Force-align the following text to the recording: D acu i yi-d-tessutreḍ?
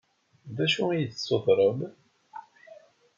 D 0.55 0.57
acu 0.65 0.83
i 0.89 0.95
yi-d-tessutreḍ? 0.97 1.79